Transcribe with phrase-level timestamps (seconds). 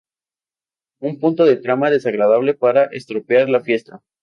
[0.99, 4.01] Un punto de trama desagradable para estropear la fiesta.